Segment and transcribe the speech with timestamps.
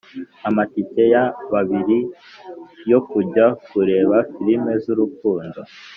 [0.47, 1.23] amatike ya
[1.53, 1.97] babiri
[2.91, 5.59] yo kujya kureba films z’urukundo